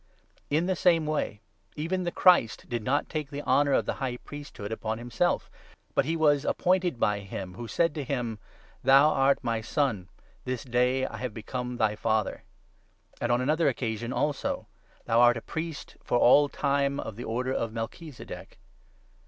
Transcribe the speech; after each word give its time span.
In 0.49 0.65
the 0.65 0.75
same 0.75 1.05
way, 1.05 1.41
even 1.75 1.99
5 2.01 2.05
the 2.05 2.11
Christ 2.11 2.65
did 2.67 2.81
not 2.81 3.07
take 3.07 3.29
the 3.29 3.43
honour 3.43 3.73
of 3.73 3.85
the 3.85 3.93
High 4.01 4.17
Priesthood 4.17 4.71
upon 4.71 4.97
himself, 4.97 5.47
but 5.93 6.05
he 6.05 6.15
was 6.15 6.43
appointed 6.43 6.99
by 6.99 7.19
him 7.19 7.53
who 7.53 7.67
said 7.67 7.93
to 7.93 8.03
him 8.03 8.39
—'Thou 8.83 9.09
art 9.11 9.37
my 9.43 9.61
Son; 9.61 10.09
this 10.43 10.63
day 10.63 11.05
I 11.05 11.17
have 11.17 11.35
become 11.35 11.77
thy 11.77 11.95
Father'; 11.95 12.41
and 13.21 13.31
on 13.31 13.41
another 13.41 13.67
occasion 13.67 14.11
also— 14.11 14.65
6' 15.01 15.05
Thou 15.05 15.21
art 15.21 15.37
a 15.37 15.41
priest 15.43 15.97
for 16.03 16.17
all 16.17 16.49
time 16.49 16.99
of 16.99 17.15
the 17.15 17.23
order 17.23 17.53
of 17.53 17.71
Melchizedek.' 17.71 18.57